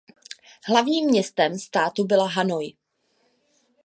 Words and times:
Hlavním 0.67 1.05
městem 1.09 1.59
státu 1.59 2.03
byla 2.05 2.27
Hanoj. 2.27 2.73